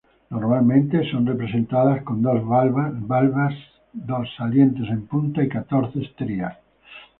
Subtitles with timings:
[0.31, 3.53] Normalmente son representadas con dos valvas,
[3.93, 6.57] dos salientes en punta y catorce estrías.